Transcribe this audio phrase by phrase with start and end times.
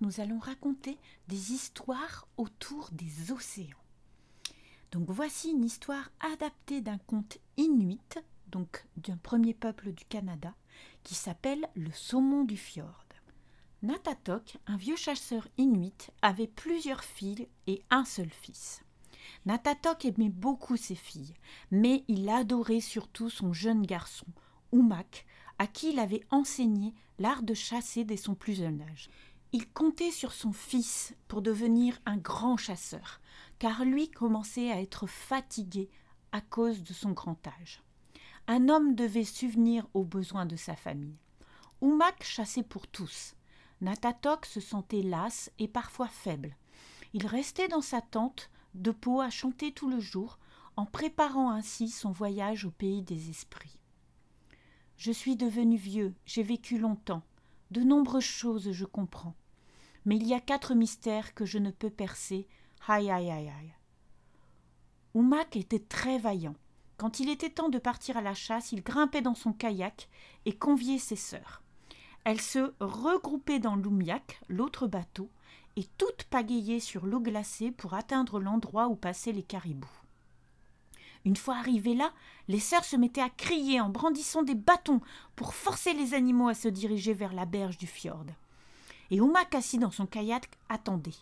[0.00, 0.98] Nous allons raconter
[1.28, 3.68] des histoires autour des océans.
[4.90, 8.18] Donc voici une histoire adaptée d'un conte inuit,
[8.48, 10.54] donc d'un premier peuple du Canada,
[11.02, 13.04] qui s'appelle Le saumon du fjord.
[13.82, 18.82] Natatok, un vieux chasseur inuit, avait plusieurs filles et un seul fils.
[19.46, 21.34] Natatok aimait beaucoup ses filles,
[21.70, 24.26] mais il adorait surtout son jeune garçon,
[24.72, 25.26] Oumak,
[25.58, 29.08] à qui il avait enseigné l'art de chasser dès son plus jeune âge.
[29.56, 33.20] Il comptait sur son fils pour devenir un grand chasseur,
[33.60, 35.88] car lui commençait à être fatigué
[36.32, 37.80] à cause de son grand âge.
[38.48, 41.20] Un homme devait subvenir aux besoins de sa famille.
[41.80, 43.36] Oumak chassait pour tous.
[43.80, 46.56] Natatok se sentait las et parfois faible.
[47.12, 50.40] Il restait dans sa tente de peau à chanter tout le jour,
[50.74, 53.78] en préparant ainsi son voyage au pays des esprits.
[54.96, 57.22] Je suis devenu vieux, j'ai vécu longtemps.
[57.70, 59.36] De nombreuses choses je comprends.
[60.04, 62.46] Mais il y a quatre mystères que je ne peux percer.
[62.86, 63.74] Aïe aïe aïe aïe.
[65.14, 66.56] Oumak était très vaillant.
[66.96, 70.08] Quand il était temps de partir à la chasse, il grimpait dans son kayak
[70.44, 71.62] et conviait ses sœurs.
[72.24, 75.28] Elles se regroupaient dans l'Oumiak, l'autre bateau,
[75.76, 79.90] et toutes pagayaient sur l'eau glacée pour atteindre l'endroit où passaient les caribous.
[81.24, 82.12] Une fois arrivées là,
[82.48, 85.00] les sœurs se mettaient à crier en brandissant des bâtons
[85.36, 88.26] pour forcer les animaux à se diriger vers la berge du fjord.
[89.10, 91.14] Et Oumak, assis dans son kayak, attendait.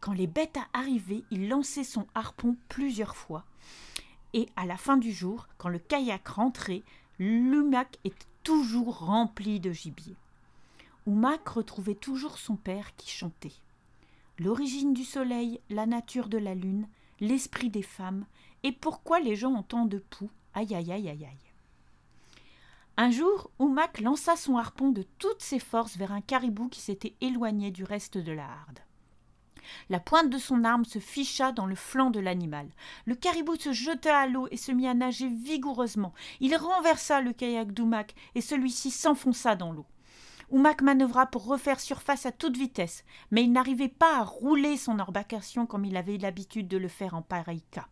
[0.00, 3.44] Quand les bêtes arrivaient, il lançait son harpon plusieurs fois.
[4.34, 6.82] Et à la fin du jour, quand le kayak rentrait,
[7.18, 10.16] l'Umak était toujours rempli de gibier.
[11.06, 13.54] Oumak retrouvait toujours son père qui chantait.
[14.38, 16.88] L'origine du soleil, la nature de la lune,
[17.20, 18.26] l'esprit des femmes,
[18.62, 20.30] et pourquoi les gens ont tant de poux.
[20.54, 21.53] Aïe aïe aïe aïe aïe.
[22.96, 27.16] Un jour, Oumak lança son harpon de toutes ses forces vers un caribou qui s'était
[27.20, 28.78] éloigné du reste de la harde.
[29.88, 32.68] La pointe de son arme se ficha dans le flanc de l'animal.
[33.04, 36.14] Le caribou se jeta à l'eau et se mit à nager vigoureusement.
[36.38, 39.86] Il renversa le kayak d'Oumak et celui-ci s'enfonça dans l'eau.
[40.50, 45.00] Oumak manœuvra pour refaire surface à toute vitesse, mais il n'arrivait pas à rouler son
[45.00, 47.88] embarcation comme il avait l'habitude de le faire en pareil cas.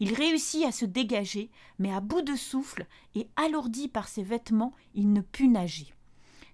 [0.00, 4.74] Il réussit à se dégager, mais à bout de souffle et alourdi par ses vêtements,
[4.94, 5.92] il ne put nager.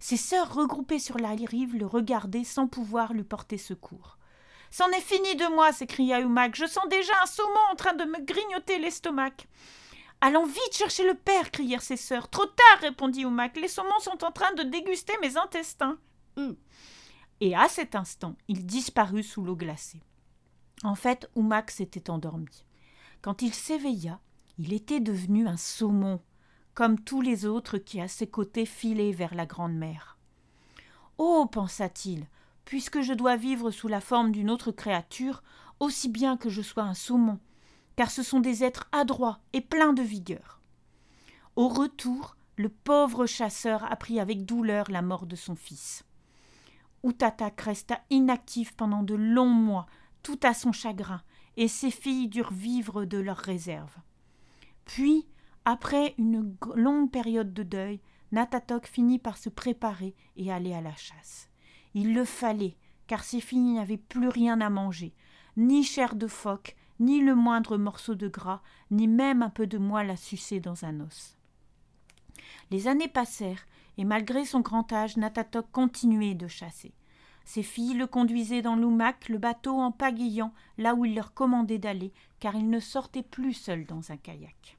[0.00, 4.18] Ses sœurs regroupées sur la rive le regardaient sans pouvoir lui porter secours.
[4.70, 6.56] C'en est fini de moi, s'écria Oumak.
[6.56, 9.46] Je sens déjà un saumon en train de me grignoter l'estomac.
[10.20, 12.28] Allons vite chercher le père, crièrent ses sœurs.
[12.28, 13.56] Trop tard, répondit Oumak.
[13.56, 15.98] Les saumons sont en train de déguster mes intestins.
[16.36, 16.56] Hum.
[17.40, 20.02] Et à cet instant, il disparut sous l'eau glacée.
[20.82, 22.64] En fait, Oumak s'était endormi.
[23.24, 24.20] Quand il s'éveilla,
[24.58, 26.20] il était devenu un saumon,
[26.74, 30.18] comme tous les autres qui à ses côtés filaient vers la grande mer.
[31.16, 32.26] Oh, pensa-t-il,
[32.66, 35.42] puisque je dois vivre sous la forme d'une autre créature,
[35.80, 37.40] aussi bien que je sois un saumon,
[37.96, 40.60] car ce sont des êtres adroits et pleins de vigueur.
[41.56, 46.04] Au retour, le pauvre chasseur apprit avec douleur la mort de son fils.
[47.02, 49.86] Outatak resta inactif pendant de longs mois,
[50.22, 51.22] tout à son chagrin,
[51.56, 53.96] et ses filles durent vivre de leurs réserves.
[54.84, 55.26] Puis,
[55.64, 58.00] après une longue période de deuil,
[58.32, 61.48] Natatok finit par se préparer et aller à la chasse.
[61.94, 62.76] Il le fallait,
[63.06, 65.14] car ses filles n'avaient plus rien à manger,
[65.56, 69.78] ni chair de phoque, ni le moindre morceau de gras, ni même un peu de
[69.78, 71.36] moelle à sucer dans un os.
[72.70, 73.66] Les années passèrent,
[73.96, 76.92] et malgré son grand âge, Natatok continuait de chasser.
[77.44, 81.78] Ses filles le conduisaient dans l'oumac, le bateau en pagayant là où il leur commandait
[81.78, 84.78] d'aller, car il ne sortait plus seul dans un kayak.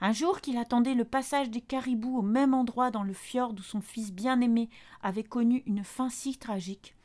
[0.00, 3.62] Un jour qu'il attendait le passage des caribous au même endroit dans le fjord où
[3.62, 4.68] son fils bien-aimé
[5.00, 6.96] avait connu une fin si tragique,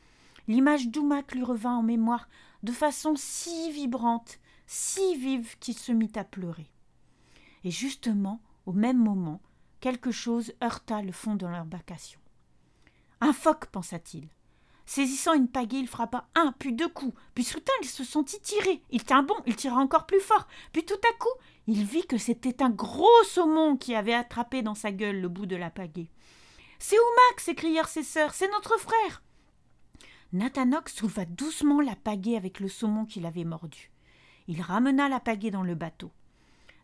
[0.48, 2.28] l'image d'Oumac lui revint en mémoire
[2.64, 6.68] de façon si vibrante, si vive qu'il se mit à pleurer.
[7.62, 9.40] Et justement, au même moment,
[9.78, 12.18] quelque chose heurta le fond de l'embarcation.
[13.20, 14.28] Un phoque, pensa-t-il.
[14.88, 18.82] Saisissant une pagaie, il frappa un, puis deux coups, puis soudain il se sentit tirer.
[18.88, 21.28] Il tint bon, il tira encore plus fort, puis tout à coup,
[21.66, 25.44] il vit que c'était un gros saumon qui avait attrapé dans sa gueule le bout
[25.44, 26.08] de la pagaie.
[26.78, 29.22] C'est Oumac s'écrièrent ses sœurs, c'est notre frère.
[30.32, 33.90] Nathanok souleva doucement la pagaie avec le saumon qu'il avait mordu.
[34.46, 36.12] Il ramena la pagaie dans le bateau.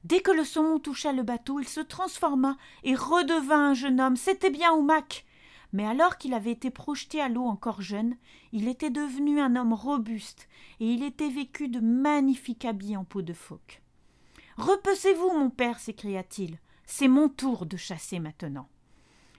[0.04, 4.16] Dès que le saumon toucha le bateau, il se transforma et redevint un jeune homme.
[4.16, 5.24] C'était bien Oumac
[5.74, 8.16] mais alors qu'il avait été projeté à l'eau encore jeune,
[8.52, 10.48] il était devenu un homme robuste,
[10.78, 13.82] et il était vécu de magnifiques habits en peau de phoque.
[14.56, 16.60] Repecez-vous, mon père, s'écria-t-il.
[16.86, 18.68] C'est mon tour de chasser maintenant.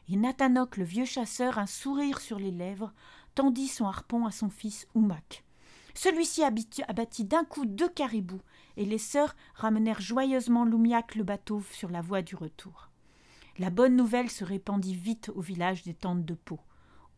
[0.10, 2.92] Et Nathanok, le vieux chasseur, un sourire sur les lèvres,
[3.34, 5.46] tendit son harpon à son fils Oumak.
[5.94, 8.42] Celui-ci abattit d'un coup deux caribous,
[8.76, 12.90] et les sœurs ramenèrent joyeusement Loumiac le bateau sur la voie du retour.
[13.58, 16.60] La bonne nouvelle se répandit vite au village des tentes de peau.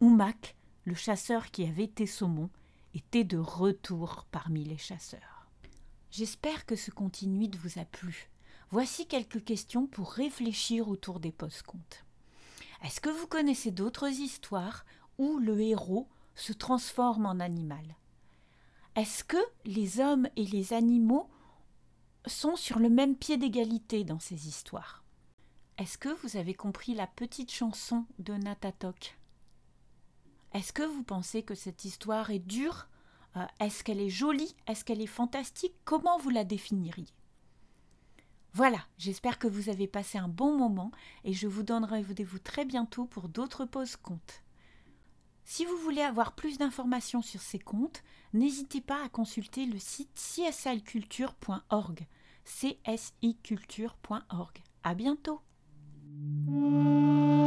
[0.01, 2.51] Oumak, le chasseur qui avait été saumon,
[2.93, 5.47] était de retour parmi les chasseurs.
[6.11, 8.29] J'espère que ce continuit vous a plu.
[8.69, 12.05] Voici quelques questions pour réfléchir autour des post-contes.
[12.83, 14.85] Est-ce que vous connaissez d'autres histoires
[15.17, 17.95] où le héros se transforme en animal?
[18.95, 21.29] Est-ce que les hommes et les animaux
[22.27, 25.03] sont sur le même pied d'égalité dans ces histoires?
[25.77, 29.15] Est-ce que vous avez compris la petite chanson de Natatok
[30.53, 32.87] Est-ce que vous pensez que cette histoire est dure?
[33.35, 34.55] Euh, Est-ce qu'elle est jolie?
[34.65, 35.75] Est-ce qu'elle est fantastique?
[35.85, 37.05] Comment vous la définiriez?
[38.53, 40.91] Voilà, j'espère que vous avez passé un bon moment
[41.23, 44.41] et je vous donnerai rendez-vous très bientôt pour d'autres pauses contes.
[45.43, 48.01] Si vous voulez avoir plus d'informations sur ces contes,
[48.33, 52.07] n'hésitez pas à consulter le site cslculture.org.
[52.45, 54.57] csiculture.org.
[54.83, 55.41] À bientôt!
[56.47, 57.46] うん。